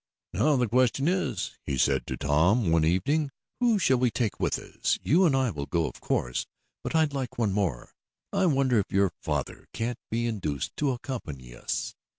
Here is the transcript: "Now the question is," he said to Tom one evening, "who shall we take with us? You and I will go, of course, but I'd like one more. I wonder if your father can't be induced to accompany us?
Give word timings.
"Now 0.33 0.55
the 0.55 0.67
question 0.67 1.07
is," 1.07 1.59
he 1.63 1.77
said 1.77 2.07
to 2.07 2.17
Tom 2.17 2.71
one 2.71 2.83
evening, 2.83 3.29
"who 3.59 3.77
shall 3.77 3.99
we 3.99 4.09
take 4.09 4.39
with 4.39 4.57
us? 4.57 4.97
You 5.03 5.27
and 5.27 5.35
I 5.35 5.51
will 5.51 5.67
go, 5.67 5.85
of 5.87 6.01
course, 6.01 6.47
but 6.83 6.95
I'd 6.95 7.13
like 7.13 7.37
one 7.37 7.53
more. 7.53 7.93
I 8.33 8.47
wonder 8.47 8.79
if 8.79 8.91
your 8.91 9.11
father 9.21 9.67
can't 9.73 9.99
be 10.09 10.25
induced 10.25 10.75
to 10.77 10.89
accompany 10.89 11.55
us? 11.55 11.93